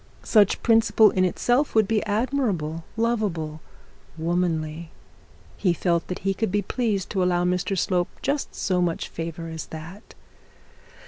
[0.23, 3.61] Such principle in itself would be admirable, loveable,
[4.17, 4.89] womanly;
[5.57, 9.47] he felt that he could be pleased to allow Mr Slope just so much favour
[9.49, 10.15] as that.